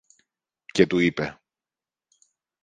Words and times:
και 0.65 0.87
του 0.87 0.99
είπε 0.99 1.39